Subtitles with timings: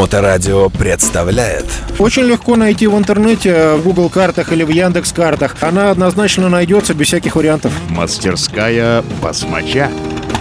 [0.00, 1.66] Моторадио представляет
[1.98, 5.56] Очень легко найти в интернете, в Google картах или в Яндекс картах.
[5.60, 7.70] Она однозначно найдется без всяких вариантов.
[7.90, 9.90] Мастерская басмача.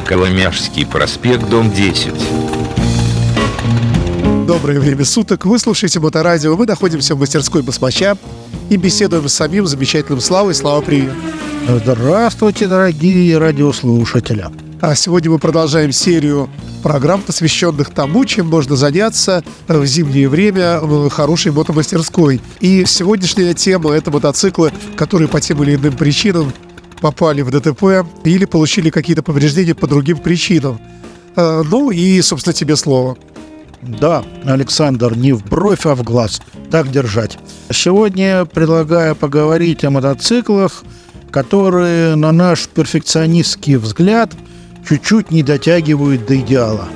[0.06, 2.14] Коломяжский проспект, дом 10.
[4.47, 5.44] Доброе время суток.
[5.44, 6.55] Вы слушаете Моторадио.
[6.55, 8.17] Мы находимся в мастерской басмача
[8.69, 10.55] и беседуем с самим замечательным Славой.
[10.55, 11.12] Слава, привет.
[11.67, 14.69] Здравствуйте, дорогие радиослушатели.
[14.82, 16.50] А сегодня мы продолжаем серию
[16.84, 22.40] программ, посвященных тому, чем можно заняться в зимнее время в хорошей мотомастерской.
[22.62, 26.54] И сегодняшняя тема— это мотоциклы, которые по тем или иным причинам
[27.02, 30.80] попали в ДТП или получили какие-то повреждения по другим причинам.
[31.36, 33.18] А, Ну и, собственно, тебе слово.
[33.82, 36.42] Да, Александр, не в бровь, а в глаз.
[36.72, 37.38] Так держать.
[37.70, 40.84] Сегодня предлагаю поговорить о мотоциклах,
[41.32, 44.32] которые, на наш перфекционистский взгляд,
[44.88, 46.88] чуть-чуть не дотягивают до идеала.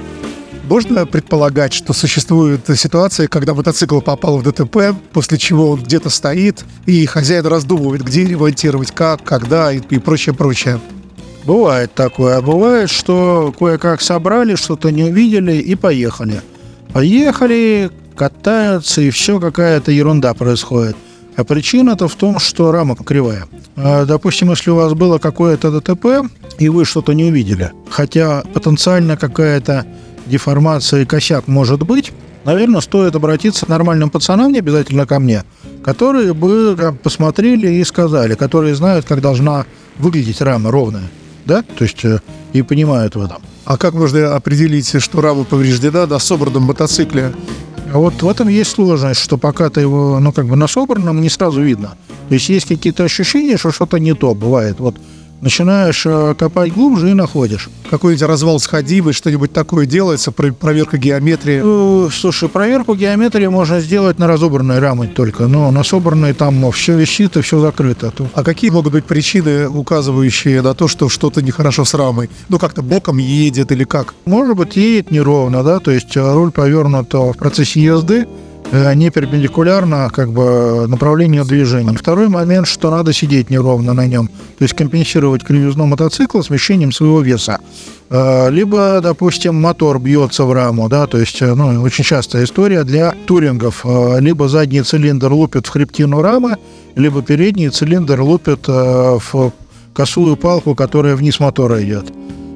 [0.70, 6.64] Можно предполагать, что существует ситуация, когда мотоцикл попал в ДТП, после чего он где-то стоит,
[6.86, 10.80] и хозяин раздумывает, где ремонтировать, как, когда и, и прочее, прочее.
[11.44, 12.38] Бывает такое.
[12.38, 16.42] А бывает, что кое-как собрали, что-то не увидели и поехали.
[16.94, 20.96] Поехали, катаются, и все какая-то ерунда происходит.
[21.36, 23.46] А причина-то в том, что рама кривая.
[23.76, 29.18] А, Допустим, если у вас было какое-то ДТП, и вы что-то не увидели, хотя потенциально
[29.18, 29.86] какая-то
[30.28, 32.12] деформация и косяк может быть,
[32.46, 35.44] наверное, стоит обратиться к нормальным пацанам, не обязательно ко мне,
[35.84, 39.66] которые бы как, посмотрели и сказали, которые знают, как должна
[39.98, 41.10] выглядеть рама ровная,
[41.46, 42.20] да, то есть э,
[42.54, 43.42] и понимают в этом.
[43.66, 47.34] А как можно определить, что рама повреждена на собранном мотоцикле?
[47.94, 51.22] А вот в этом есть сложность, что пока ты его, ну, как бы на собранном,
[51.22, 51.96] не сразу видно.
[52.28, 54.80] То есть есть какие-то ощущения, что что-то не то бывает.
[54.80, 54.96] Вот
[55.44, 57.70] начинаешь э, копать глубже и находишь.
[57.90, 61.62] Какой-нибудь развал сходимый, что-нибудь такое делается, про- проверка геометрии.
[61.64, 66.98] Э, Слушай, проверку геометрии можно сделать на разобранной раме только, но на собранной там все
[66.98, 68.12] висит и все закрыто.
[68.16, 72.30] Тут А какие могут быть причины, указывающие на то, что что-то нехорошо с рамой?
[72.50, 74.14] Ну, как-то боком едет или как?
[74.26, 78.28] Может быть, едет неровно, да, то есть э, руль повернут в процессе езды, э,
[78.96, 81.96] не перпендикулярно как бы направлению движения.
[81.98, 87.22] Второй момент, что надо сидеть неровно на нем, то есть компенсировать кривизну мотоцикла смещением своего
[87.22, 87.60] веса.
[88.10, 92.84] Э, Либо, допустим, мотор бьется в раму, да, то есть, э, ну, очень частая история
[92.84, 93.82] для турингов.
[93.86, 96.58] Э, Либо задний цилиндр лупит в хребтину рамы,
[96.96, 99.52] либо передний цилиндр лупит э, в
[99.94, 102.12] косую палку, которая вниз мотора идет.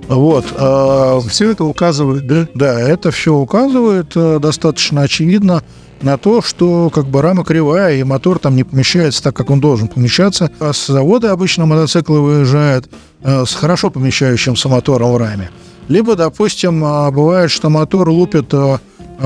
[0.08, 0.46] Вот.
[0.56, 2.48] э, Все это указывает, да?
[2.54, 5.64] да, это все указывает э, достаточно очевидно
[6.02, 9.60] на то, что как бы рама кривая, и мотор там не помещается так, как он
[9.60, 10.52] должен помещаться.
[10.60, 12.90] А с завода обычно мотоциклы выезжают
[13.24, 15.50] э, с хорошо помещающимся мотором в раме.
[15.88, 18.78] Либо, допустим, э, бывает, что мотор лупит э,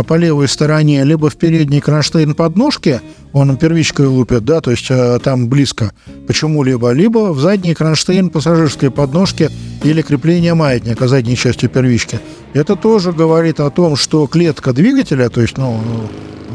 [0.07, 3.01] по левой стороне либо в передний кронштейн подножки,
[3.33, 5.91] он первичкой лупит, да, то есть э, там близко
[6.27, 9.49] почему-либо, либо в задний кронштейн пассажирской подножки
[9.83, 12.19] или крепление маятника задней частью первички.
[12.53, 15.79] Это тоже говорит о том, что клетка двигателя, то есть, ну,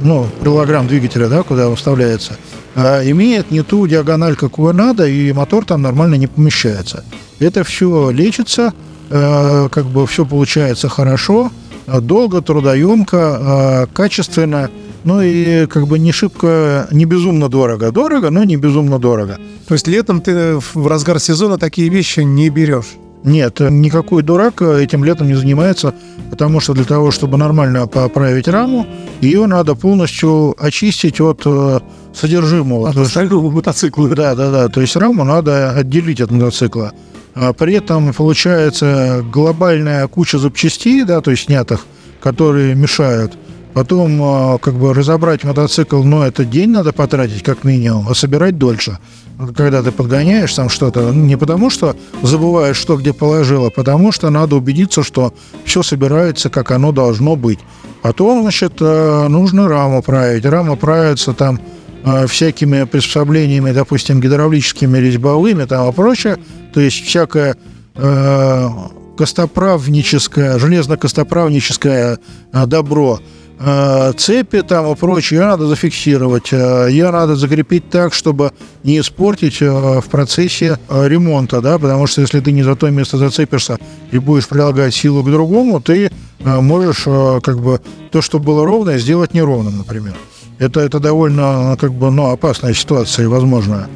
[0.03, 2.37] ну, килограмм двигателя, да, куда он вставляется,
[2.75, 7.05] а, имеет не ту диагональ, какую надо, и мотор там нормально не помещается.
[7.39, 8.73] Это все лечится,
[9.11, 11.51] э, как бы все получается хорошо,
[11.87, 14.71] долго, трудоемко, э, качественно,
[15.05, 17.93] ну и как бы не шибко, не безумно дорого.
[17.93, 19.39] Дорого, но не безумно дорого.
[19.69, 22.97] То есть летом ты в разгар сезона такие вещи не берешь.
[23.27, 25.93] Нет, никакой дурак этим летом не занимается,
[26.31, 28.87] потому что для того, чтобы нормально поправить раму,
[29.21, 31.81] ее надо полностью очистить от э,
[32.15, 32.89] содержимого.
[32.89, 34.09] От остального мотоцикла.
[34.15, 34.69] Да, да, да.
[34.69, 36.93] То есть раму надо отделить от мотоцикла.
[37.35, 41.85] А при этом получается глобальная куча запчастей, да, то есть снятых,
[42.23, 43.37] которые мешают.
[43.77, 48.57] Потом а, как бы разобрать мотоцикл, ну, это день надо потратить как минимум, а собирать
[48.57, 48.99] дольше.
[49.55, 54.13] Когда ты подгоняешь там что-то, ну, не потому что забываешь, что где положил, а потому
[54.13, 55.35] что надо убедиться, что
[55.67, 57.59] все собирается, как оно должно быть.
[58.01, 60.47] Потом, значит, э, нужно раму править.
[60.47, 61.61] Рама правится там
[62.03, 66.39] э, всякими приспособлениями, допустим, гидравлическими, резьбовыми там и прочее.
[66.73, 67.59] То есть всякое
[67.95, 68.69] э,
[69.19, 72.19] костоправническое, железно-костоправническое
[72.55, 73.21] э, добро,
[74.19, 78.53] цепи там и прочее, ее надо зафиксировать, э, ее надо закрепить так, чтобы
[78.85, 82.91] не испортить э, в процессе э, ремонта, да, потому что если ты не за то
[82.91, 83.79] место зацепишься
[84.13, 86.11] и будешь прилагать силу к другому, ты
[86.41, 87.81] э, можешь э, как бы
[88.11, 90.15] то, что было ровное, сделать неровным, например.
[90.59, 93.89] Это, это довольно как бы, ну, опасная ситуация, возможно.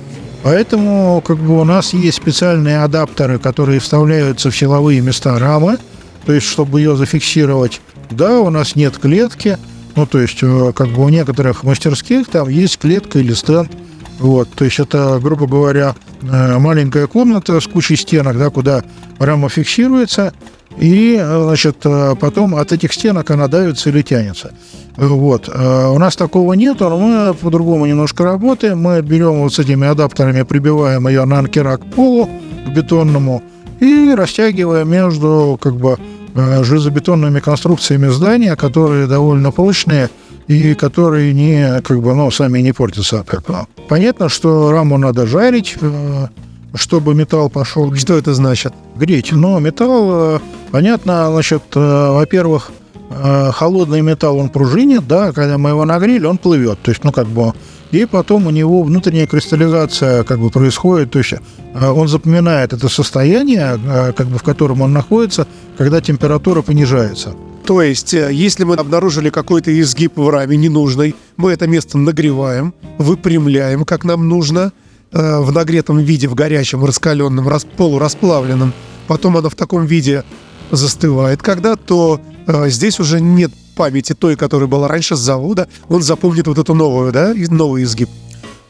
[0.43, 5.77] Поэтому как бы у нас есть специальные адаптеры, которые вставляются в силовые места рамы,
[6.25, 7.81] то есть чтобы ее зафиксировать.
[8.11, 9.57] Да, у нас нет клетки,
[9.97, 13.71] Ну, то есть, э, как бы у некоторых мастерских там есть клетка или стенд.
[14.19, 18.85] Вот, то есть это, грубо говоря, э, маленькая комната с кучей стенок, да, куда
[19.19, 20.33] рама фиксируется,
[20.79, 21.79] и, э, значит,
[22.21, 24.53] потом от этих стенок она давится или тянется.
[24.97, 25.49] Вот.
[25.49, 28.81] У нас такого нету, но мы по-другому немножко работаем.
[28.81, 32.29] Мы берем вот с этими адаптерами, прибиваем ее на анкера к полу,
[32.67, 33.43] к бетонному,
[33.81, 35.99] и растягиваем между, как бы,
[36.35, 40.11] железобетонными конструкциями здания, которые довольно прочные
[40.47, 43.67] и которые не, как бы, ну, сами не портятся от этого.
[43.89, 46.27] Понятно, что раму надо жарить, э,
[46.75, 48.73] чтобы металл пошел Что это значит?
[48.97, 49.33] греть.
[49.33, 50.39] Но металл, э,
[50.71, 51.79] понятно, значит, э,
[52.13, 52.80] во-первых, э,
[53.11, 56.79] холодный металл, он пружинит, да, когда мы его нагрели, он плывет.
[56.83, 57.53] То есть, ну, как бы,
[57.91, 62.89] и потом у него внутренняя кристаллизация как бы происходит, то есть э, он запоминает это
[62.89, 67.35] состояние, э, как бы в котором он находится, когда температура понижается.
[67.67, 72.75] То есть, э, если мы обнаружили какой-то изгиб в раме ненужный, мы это место нагреваем,
[72.99, 74.73] выпрямляем, как нам нужно,
[75.13, 78.73] э, в нагретом виде, в горячем, раскаленном, рас- полурасплавленном.
[79.09, 80.23] Потом оно в таком виде
[80.71, 81.43] застывает.
[81.43, 85.67] Когда, то э, здесь уже нет памяти той, которая была раньше с завода.
[85.89, 88.11] Он запомнит вот эту новую, да, новый изгиб.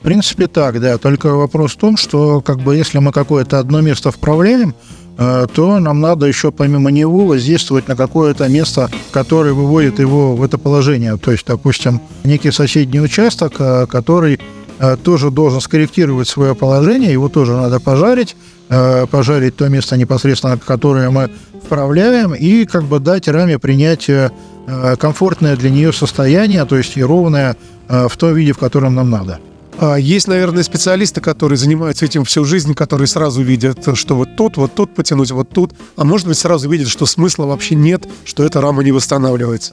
[0.00, 0.98] В принципе, так, да.
[0.98, 4.74] Только вопрос в том, что как бы если мы какое-то одно место вправляем,
[5.18, 10.42] э, то нам надо еще помимо него воздействовать на какое-то место, которое выводит его в
[10.42, 11.16] это положение.
[11.18, 14.40] То есть, допустим, некий соседний участок, э, который
[14.78, 18.36] э, тоже должен скорректировать свое положение, его тоже надо пожарить,
[18.70, 21.30] э, пожарить то место непосредственно, которое мы
[21.64, 24.30] вправляем, и как бы дать раме принять э,
[24.98, 27.56] комфортное для нее состояние, то есть и ровное
[27.88, 29.40] э, в том виде, в котором нам надо.
[29.78, 34.56] А Есть, наверное, специалисты, которые занимаются этим всю жизнь, которые сразу видят, что вот тут,
[34.56, 35.72] вот тут потянуть, вот тут.
[35.96, 39.72] А может быть, сразу видят, что смысла вообще нет, что эта рама не восстанавливается.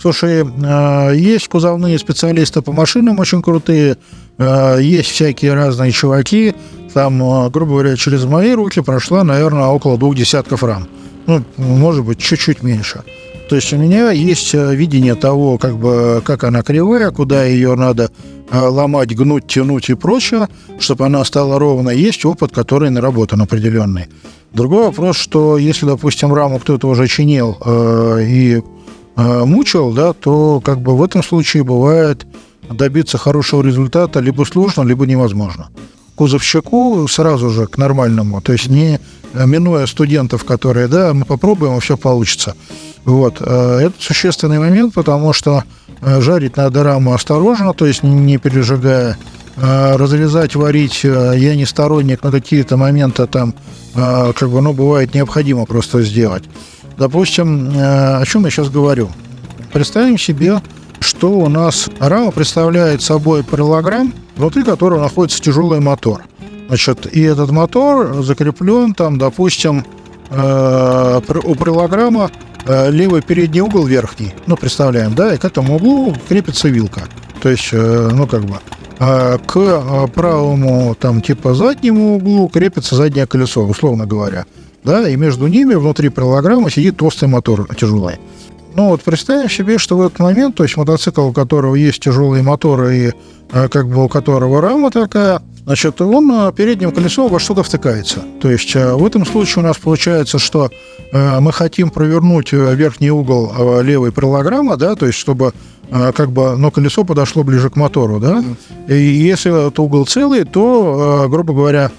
[0.00, 3.96] Слушай, э, есть кузовные специалисты по машинам очень крутые,
[4.38, 6.54] э, есть всякие разные чуваки.
[6.94, 10.88] Там, э, грубо говоря, через мои руки прошла, наверное, около двух десятков рам.
[11.26, 13.02] Ну, может быть, чуть-чуть меньше.
[13.48, 17.74] То есть у меня есть э, видение того, как бы, как она кривая, куда ее
[17.74, 18.10] надо
[18.50, 20.48] э, ломать, гнуть, тянуть и прочее,
[20.78, 21.98] чтобы она стала ровной.
[21.98, 24.08] Есть опыт, который наработан определенный.
[24.52, 28.62] Другой вопрос, что если, допустим, раму кто-то уже чинил э, и
[29.16, 32.26] э, мучил, да, то как бы в этом случае бывает
[32.70, 35.68] добиться хорошего результата либо сложно, либо невозможно.
[36.18, 38.98] Кузовщику сразу же к нормальному, то есть не
[39.34, 42.56] э, минуя студентов, которые, да, мы попробуем, и все получится.
[43.04, 43.36] Вот.
[43.40, 45.62] э, Это существенный момент, потому что
[46.02, 49.16] э, жарить надо раму осторожно, то есть не пережигая.
[49.60, 53.54] Разрезать, варить я не сторонник, на какие-то моменты там,
[53.92, 56.44] как бы, ну, бывает необходимо просто сделать.
[56.96, 59.10] Допустим, о чем я сейчас говорю?
[59.72, 60.62] Представим себе,
[61.00, 66.22] что у нас рама представляет собой параллограмм, внутри которого находится тяжелый мотор.
[66.68, 69.84] Значит, и этот мотор закреплен там, допустим,
[70.30, 72.30] э, у параллограмма
[72.64, 77.02] э, левый передний угол верхний, ну, представляем, да, и к этому углу крепится вилка.
[77.42, 78.58] То есть, э, ну, как бы,
[78.98, 84.44] а к э, правому, там, типа, заднему углу крепится заднее колесо, условно говоря.
[84.84, 88.16] Да, и между ними внутри параллограмма сидит толстый мотор тяжелый.
[88.78, 92.44] Ну вот представим себе, что в этот момент, то есть мотоцикл, у которого есть тяжелые
[92.44, 93.12] моторы и
[93.50, 98.20] э, как бы у которого рама такая, значит, он э, передним колесом во что-то втыкается.
[98.40, 100.70] То есть э, в этом случае у нас получается, что
[101.10, 105.54] мы хотим провернуть верхний угол левой параллограммы, да, то есть чтобы
[105.90, 108.44] как бы, но колесо подошло ближе к мотору, да,
[108.88, 111.90] и если этот угол целый, то, грубо говоря,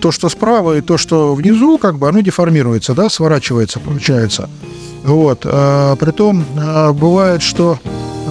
[0.00, 4.48] то, что справа и то, что внизу, как бы оно деформируется, да, сворачивается, получается.
[5.04, 5.42] Вот.
[5.44, 7.78] А, притом а, бывает, что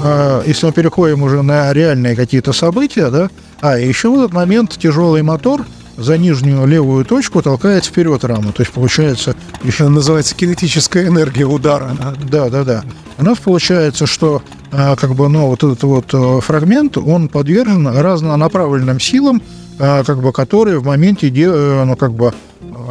[0.04, 3.30] а, если мы переходим уже на реальные какие-то события, да,
[3.62, 5.66] а еще в этот момент тяжелый мотор
[5.98, 8.54] за нижнюю левую точку толкает вперед раму.
[8.54, 11.92] То есть получается еще называется кинетическая энергия удара.
[12.30, 12.84] да, да, да.
[13.18, 17.86] У нас получается, что а, как бы, ну, вот этот вот э, фрагмент, он подвержен
[17.88, 19.42] разнонаправленным силам,
[19.78, 22.34] как бы, которые в моменте, э, ну, как бы,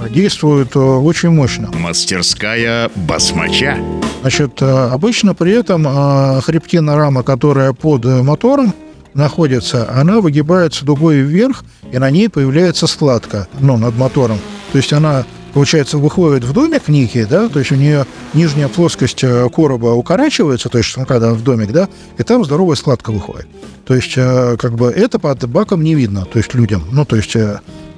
[0.06, 1.70] действуют э, очень мощно.
[1.74, 3.78] Мастерская басмача.
[4.20, 8.74] Значит, э, обычно при этом э, хребтина рамы, которая под мотором
[9.14, 14.38] находится, она выгибается дугой вверх, и на ней появляется складка, ну, над мотором.
[14.72, 15.24] То есть она,
[15.54, 19.24] получается, выходит в домик некий, да, то есть у нее нижняя плоскость
[19.54, 21.88] короба укорачивается, то есть, ну, когда в домик, да,
[22.18, 23.48] и там здоровая складка выходит.
[23.86, 26.84] То есть, как бы, это под баком не видно, то есть, людям.
[26.92, 27.34] Ну, то есть,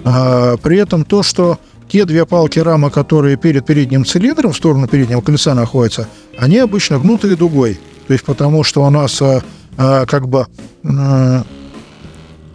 [0.05, 1.59] а, при этом то, что
[1.91, 6.99] те две палки рамы, которые перед передним цилиндром в сторону переднего колеса находятся, они обычно
[6.99, 7.79] гнутые дугой.
[8.07, 9.41] То есть потому что у нас э,
[9.77, 10.47] э, как бы
[10.85, 11.43] э,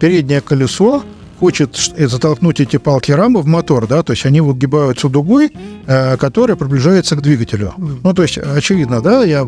[0.00, 1.02] переднее колесо
[1.38, 5.52] хочет э, затолкнуть эти палки рамы в мотор, да, то есть они выгибаются дугой,
[5.86, 7.74] э, которая приближается к двигателю.
[7.76, 9.46] Ну, то есть, очевидно, да, я,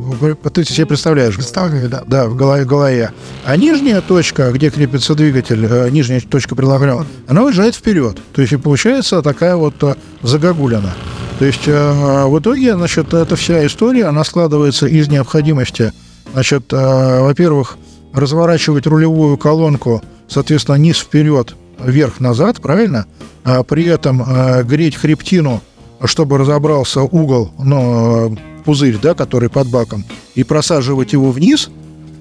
[0.52, 2.02] ты себе представляешь, Представляю, да.
[2.06, 3.10] да, в голове, голове.
[3.44, 8.18] А нижняя точка, где крепится двигатель, э, нижняя точка предлагаем, она уезжает вперед.
[8.32, 9.74] То есть и получается такая вот
[10.22, 10.94] загогулина.
[11.38, 15.92] То есть в итоге, значит, эта вся история, она складывается из необходимости,
[16.32, 17.78] значит, во-первых,
[18.12, 23.06] разворачивать рулевую колонку, соответственно, низ вперед, вверх назад, правильно?
[23.44, 25.62] А при этом э, греть хребтину,
[26.04, 30.04] чтобы разобрался угол, ну, э, пузырь, да, который под баком,
[30.34, 31.70] и просаживать его вниз,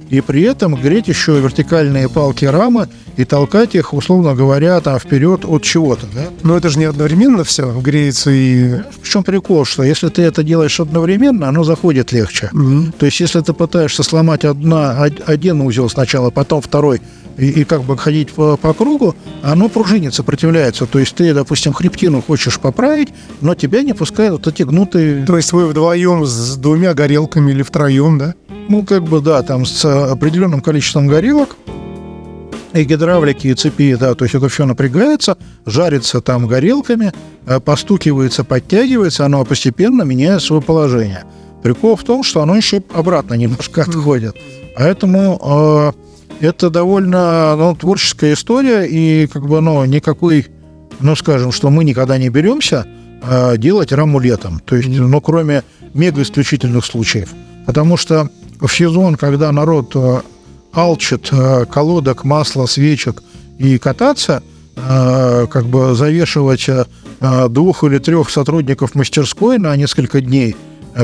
[0.09, 2.87] и при этом греть еще вертикальные палки рамы
[3.17, 6.05] и толкать их, условно говоря, там вперед от чего-то.
[6.13, 6.27] Да?
[6.43, 8.83] Но это же не одновременно все греется и...
[9.01, 12.49] В чем прикол, что если ты это делаешь одновременно, оно заходит легче.
[12.53, 12.93] Мгм.
[12.97, 17.01] То есть, если ты пытаешься сломать одна, од- один узел сначала, потом второй,
[17.37, 20.85] и, и как бы ходить по, по кругу, оно пружинит, сопротивляется.
[20.85, 23.09] То есть, ты, допустим, хребтину хочешь поправить,
[23.41, 27.63] но тебя не пускают вот эти гнутые То есть вы вдвоем с двумя горелками или
[27.63, 28.35] втроем, да?
[28.69, 31.55] Ну, как бы, да, там с определенным количеством горелок
[32.73, 37.13] и гидравлики, и цепи, да, то есть это все напрягается, жарится там горелками,
[37.45, 41.23] э, постукивается, подтягивается, оно постепенно меняет свое положение.
[41.63, 44.35] Прикол в том, что оно еще обратно немножко отходит.
[44.75, 45.39] Поэтому
[45.95, 46.06] э,
[46.39, 50.47] это довольно ну, творческая история, и как бы, ну, никакой,
[50.99, 52.85] ну, скажем, что мы никогда не беремся
[53.23, 54.59] э, делать раму летом.
[54.65, 55.63] То есть, ну, кроме
[55.93, 57.29] мега исключительных случаев.
[57.65, 58.29] Потому что
[58.59, 60.21] в сезон, когда народ э,
[60.71, 63.23] алчит э, колодок, масла, свечек
[63.57, 64.43] и кататься,
[64.75, 66.85] э, как бы завешивать э,
[67.49, 70.55] двух или трех сотрудников мастерской на несколько дней,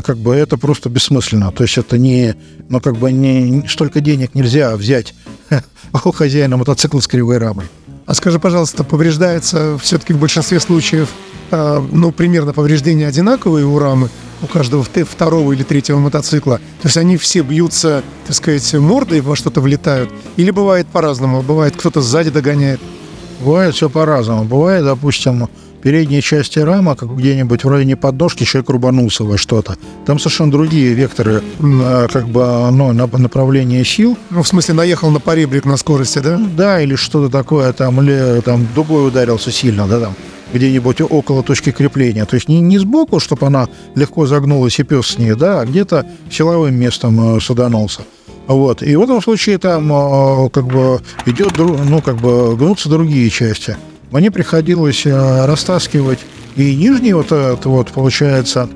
[0.01, 1.51] как бы это просто бессмысленно.
[1.51, 2.35] То есть это не,
[2.69, 5.13] ну как бы не столько денег нельзя взять
[6.05, 7.65] у хозяина мотоцикла с кривой рамой.
[8.05, 11.09] А скажи, пожалуйста, повреждается все-таки в большинстве случаев,
[11.51, 14.09] а, ну, примерно повреждения одинаковые у рамы,
[14.41, 16.57] у каждого вт- второго или третьего мотоцикла?
[16.81, 20.11] То есть они все бьются, так сказать, мордой во что-то влетают?
[20.35, 21.43] Или бывает по-разному?
[21.43, 22.81] Бывает, кто-то сзади догоняет?
[23.39, 24.43] Бывает все по-разному.
[24.43, 25.47] Бывает, допустим,
[25.83, 29.75] передней части рама, как где-нибудь в районе подножки, человек рубанулся во что-то.
[30.05, 34.17] Там совершенно другие векторы, э, как бы, ну, на- направления сил.
[34.29, 36.39] Ну, в смысле, наехал на поребрик на скорости, да?
[36.57, 40.13] Да, или что-то такое, там, или там дугой ударился сильно, да, там,
[40.53, 42.25] где-нибудь около точки крепления.
[42.25, 45.65] То есть не, не сбоку, чтобы она легко загнулась и пес с ней, да, а
[45.65, 48.03] где-то силовым местом э, саданулся.
[48.47, 48.83] Вот.
[48.83, 53.75] И в этом случае там э, как бы идет, ну, как бы гнутся другие части.
[54.13, 56.19] Мне приходилось э, растаскивать
[56.55, 58.69] и нижний вот этот вот, получается,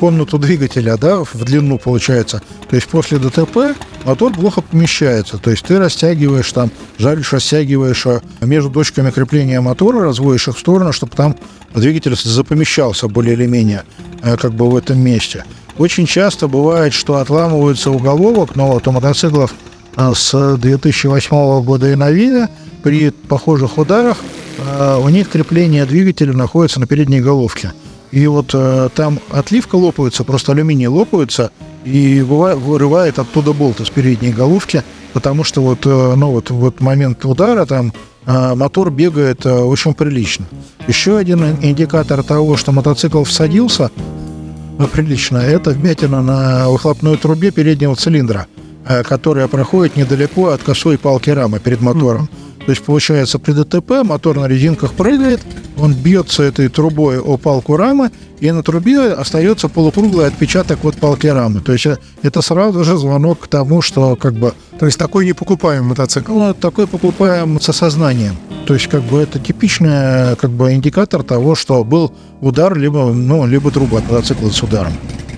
[0.00, 2.40] комнату двигателя, да, в длину получается.
[2.66, 5.36] То есть после ДТП мотор плохо помещается.
[5.36, 10.60] То есть ты растягиваешь там, жаришь, растягиваешь а между точками крепления мотора, разводишь их в
[10.60, 11.36] сторону, чтобы там
[11.74, 13.82] двигатель запомещался более или менее
[14.22, 15.44] э, как бы в этом месте.
[15.76, 19.52] Очень часто бывает, что отламывается уголовок, но вот у мотоциклов
[19.98, 22.48] э, с 2008 года и новее
[22.82, 27.72] при похожих ударах э, у них крепление двигателя находится на передней головке.
[28.12, 31.50] И вот э, там отливка лопается, просто алюминий лопается,
[31.84, 34.82] и вырывает оттуда болт из передней головки,
[35.12, 37.92] потому что вот, э, ну, вот, вот момент удара там
[38.24, 40.46] э, мотор бегает э, очень прилично.
[40.86, 43.90] Еще один ин- индикатор того, что мотоцикл всадился
[44.92, 48.46] прилично, это вмятина на выхлопной трубе переднего цилиндра,
[49.08, 52.28] которая проходит недалеко от косой палки рамы перед мотором.
[52.66, 55.40] То есть, получается, при ДТП мотор на резинках прыгает,
[55.78, 61.28] он бьется этой трубой о палку рамы, и на трубе остается полукруглый отпечаток от палки
[61.28, 61.60] рамы.
[61.60, 65.24] То есть, э, это сразу же звонок к тому, что как бы То есть такой
[65.24, 66.32] не покупаем мотоцикл.
[66.32, 68.36] ну, такой покупаем с осознанием.
[68.66, 73.46] То есть, как бы это типичный как бы индикатор того, что был удар, либо, ну,
[73.46, 74.92] либо труба от мотоцикла с ударом.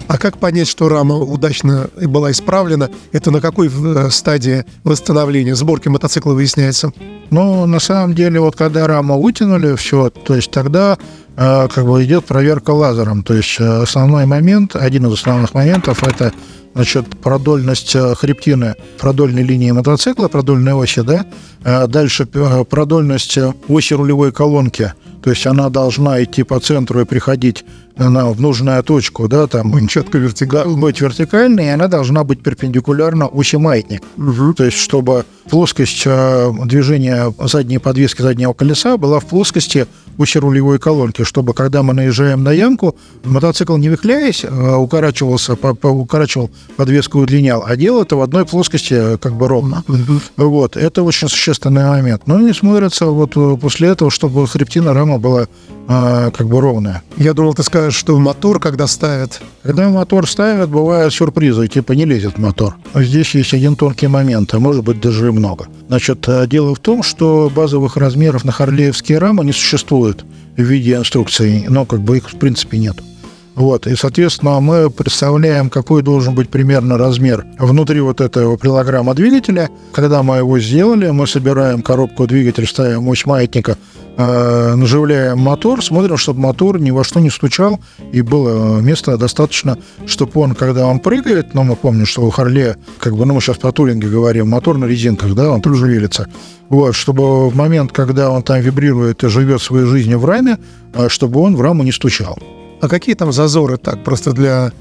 [0.08, 2.88] А как понять, что рама удачно была исправлена?
[3.12, 6.92] Это на какой э, стадии восстановления, сборки мотоцикла выясняется?
[7.30, 10.96] Ну, на самом деле, вот когда раму вытянули, все, то есть тогда
[11.36, 13.22] э, как бы идет проверка лазером.
[13.22, 16.32] То есть э, основной момент, один из основных моментов, это
[16.74, 21.26] значит, продольность э, хребтины продольной линии мотоцикла, продольной оси, да,
[21.86, 23.38] дальше продольность
[23.68, 27.64] оси рулевой колонки, то есть она должна идти по центру и приходить
[27.96, 30.76] на, в нужную точку, да, там Четко вертикально.
[30.76, 34.02] быть вертикальной, и она должна быть перпендикулярна оси маятник.
[34.56, 39.86] То есть, чтобы плоскость э, движения задней подвески заднего колеса была в плоскости
[40.18, 45.74] оси рулевой колонки, чтобы когда мы наезжаем на ямку, мотоцикл не вихляясь, а укорачивался, по,
[45.74, 49.84] по, укорачивал подвеску и удлинял, а делал это в одной плоскости э, как бы ровно.
[50.36, 52.22] Вот, это очень существенный момент.
[52.26, 55.46] Но не смотрится вот э, после этого, чтобы хребтина рама была
[55.90, 57.02] а, как бы ровная.
[57.16, 59.40] Я думал, ты скажешь, что мотор, когда ставят...
[59.62, 62.76] Когда мотор ставят, бывают сюрпризы, типа не лезет мотор.
[62.94, 65.66] Здесь есть один тонкий момент, а может быть даже и много.
[65.88, 70.07] Значит, э, дело в том, что базовых размеров на харлеевские рамы не существует
[70.56, 72.96] в виде инструкции, но как бы их в принципе нет.
[73.54, 79.68] Вот, и, соответственно, мы представляем, какой должен быть примерно размер внутри вот этого прилограмма двигателя.
[79.92, 83.76] Когда мы его сделали, мы собираем коробку двигателя, ставим ось маятника,
[84.18, 87.80] э, наживляем мотор, смотрим, чтобы мотор ни во что не стучал,
[88.12, 92.76] и было места достаточно, чтобы он, когда он прыгает, ну, мы помним, что у Харле,
[92.98, 96.26] как бы, ну, мы сейчас про тулинге говорим, мотор на резинках, да, он тоже велится.
[96.68, 100.58] Вот, чтобы в момент, когда он там вибрирует и живет своей жизнью в раме,
[100.94, 102.38] э, чтобы он в раму не стучал.
[102.80, 104.72] А какие там зазоры так, просто для,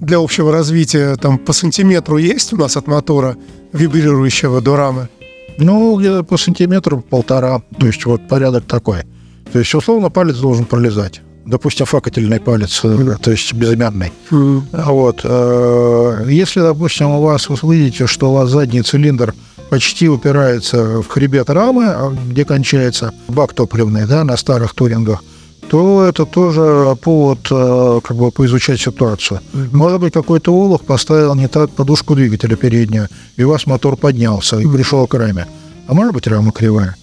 [0.00, 1.16] для общего развития?
[1.16, 3.36] Там по сантиметру есть у нас от мотора
[3.72, 5.08] вибрирующего до рамы?
[5.58, 9.02] Ну, где-то по сантиметру полтора, то есть вот порядок такой.
[9.52, 11.20] То есть, условно, палец должен пролезать.
[11.44, 14.12] Допустим, факательный палец, э, то есть безымянный.
[14.30, 14.62] Mm.
[14.72, 15.20] Вот.
[15.24, 19.34] э, Если, допустим, у вас, вы видите, что у вас задний цилиндр
[19.68, 25.24] почти упирается в хребет рамы, а где кончается бак топливный, да, на старых турингах,
[25.68, 29.40] то это тоже повод э, как бы поизучать ситуацию.
[29.72, 34.58] Может быть, какой-то олух поставил не так подушку двигателя переднюю, и у вас мотор поднялся
[34.58, 35.46] и пришел к раме.
[35.86, 36.96] А может быть, рама кривая.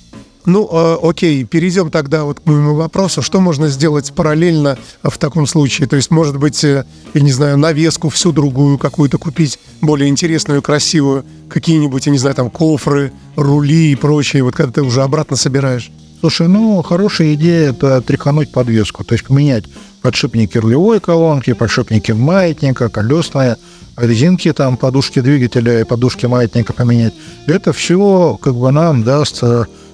[0.46, 3.22] Ну, э, окей, перейдем тогда вот к моему вопросу.
[3.22, 5.88] Что можно сделать параллельно в таком случае?
[5.88, 10.62] То есть, может быть, э, я не знаю, навеску всю другую какую-то купить, более интересную,
[10.62, 15.36] красивую, какие-нибудь, я не знаю, там кофры, рули и прочее, вот когда ты уже обратно
[15.36, 15.92] собираешь.
[16.20, 19.66] Слушай, ну, хорошая идея– это тряхануть подвеску, то есть поменять
[20.02, 23.56] подшипники рулевой колонки, подшипники маятника, колесные,
[23.96, 27.14] резинки, там, подушки двигателя и подушки маятника поменять.
[27.48, 29.42] Это все как бы нам даст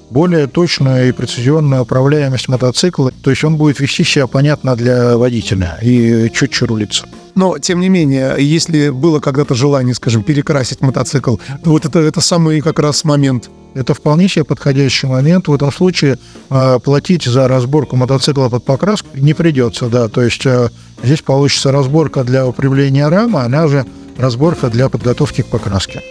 [0.09, 5.77] более точную и прецизионную управляемость мотоцикла, то есть он будет вести себя понятно для водителя
[5.81, 7.05] и четче рулиться.
[7.35, 12.21] Но, тем не менее, если было когда-то желание, скажем, перекрасить мотоцикл, то вот это, это
[12.21, 13.49] самый как раз момент.
[13.73, 15.49] Это вполне себе подходящий момент.
[15.49, 16.17] В этом случае
[16.49, 20.07] э, платить за разборку мотоцикла под покраску не придется, да.
[20.07, 20.69] То есть э,
[21.03, 23.85] здесь получится разборка для укрепления рамы, она же
[24.17, 26.01] разборка для подготовки к покраске.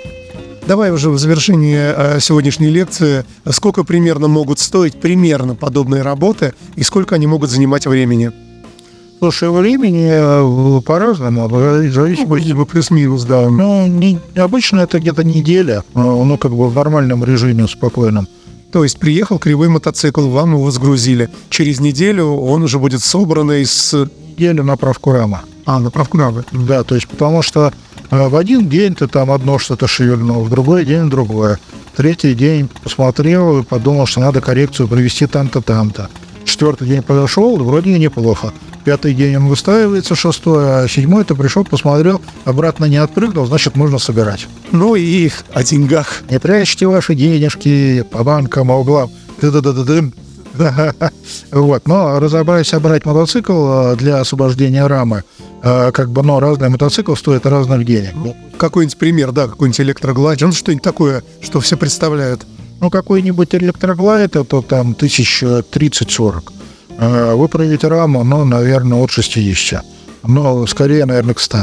[0.67, 6.83] Давай уже в завершении э, сегодняшней лекции, сколько примерно могут стоить примерно подобные работы и
[6.83, 8.31] сколько они могут занимать времени?
[9.19, 13.51] Слушай, времени э, по-разному, в зависимости Ну, плюс-минус, да.
[13.51, 18.27] Ну, не- обычно это где-то неделя, ну, как бы в нормальном режиме, спокойном.
[18.73, 21.29] То есть приехал кривой мотоцикл, вам его сгрузили.
[21.51, 24.09] Через неделю он уже будет собранный с...
[24.37, 25.43] Неделю направку рама.
[25.65, 26.45] А, направку рамы.
[26.51, 27.73] Да, то есть потому что
[28.15, 31.59] в один день ты там одно что-то шевельнул, в другой день другое.
[31.97, 36.09] Третий день посмотрел и подумал, что надо коррекцию провести там-то, там-то.
[36.45, 38.53] Четвертый день подошел, вроде неплохо.
[38.85, 43.99] Пятый день он выстаивается, шестой, а седьмой ты пришел, посмотрел, обратно не отпрыгнул, значит, можно
[43.99, 44.47] собирать.
[44.73, 46.23] Ну и о деньгах.
[46.31, 49.11] Не прячьте ваши денежки по банкам, а углам.
[49.41, 50.13] Ты-да-да-да-дым.
[51.51, 55.25] Вот, но разобрать, собрать мотоцикл э, для освобождения рамы,
[55.63, 58.15] э, как бы, но разный мотоцикл стоит разных денег.
[58.57, 62.47] Какой-нибудь пример, да, какой-нибудь электрогладь, ну что-нибудь такое, что все представляют.
[62.81, 66.43] Ну, какой-нибудь электроглайд, это там тысяч 30-40.
[66.99, 69.85] Э, Выправить раму, ну, наверное, от 60.
[70.25, 71.59] Но скорее, наверное, к 100.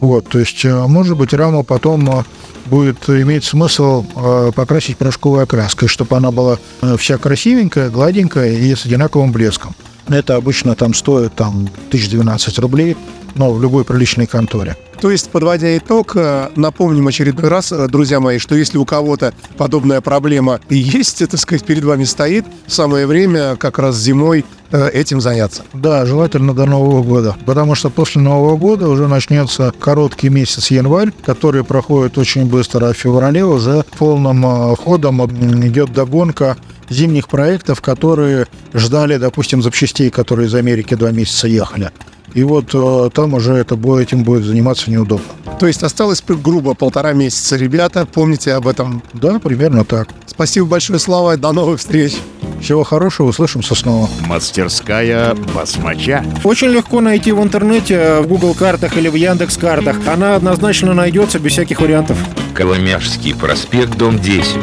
[0.00, 2.24] Вот, то есть, э, может быть, раму потом э,
[2.66, 6.58] будет иметь смысл э, покрасить порошковой окраской, чтобы она была
[6.96, 9.74] вся красивенькая, гладенькая и с одинаковым блеском.
[10.08, 12.96] Это обычно там стоит там 1012 рублей,
[13.34, 14.76] но в любой приличной конторе.
[15.00, 19.32] То есть, подводя итог, э, напомним очередной раз, э, друзья мои, что если у кого-то
[19.56, 25.22] подобная проблема есть, так сказать, перед вами стоит, самое время как раз зимой э, этим
[25.22, 25.62] заняться.
[25.72, 31.12] Да, желательно до Нового года, потому что после Нового года уже начнется короткий месяц январь,
[31.24, 35.24] который проходит очень быстро, а в феврале уже полным ходом
[35.66, 36.58] идет догонка
[36.90, 41.90] зимних проектов, которые ждали, допустим, запчастей, которые из Америки два месяца ехали.
[42.32, 45.26] И вот э, там уже это, будет- этим будет заниматься неудобно.
[45.58, 49.02] То есть осталось грубо полтора месяца, ребята, помните об этом.
[49.12, 50.08] Да, примерно так.
[50.26, 52.16] Спасибо большое, Слава, до новых встреч.
[52.60, 54.08] Всего хорошего, услышимся снова.
[54.26, 56.24] Мастерская басмача.
[56.44, 59.96] Очень легко найти в интернете, в Google картах или в Яндекс картах.
[60.06, 62.18] Она однозначно найдется без всяких вариантов.
[62.54, 64.56] Коломяжский проспект, дом 10.